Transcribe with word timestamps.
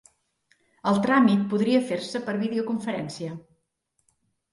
El 0.91 0.95
tràmit 1.01 1.43
podria 1.51 1.81
fer-se 1.89 2.21
per 2.29 2.35
videoconferència. 2.45 3.37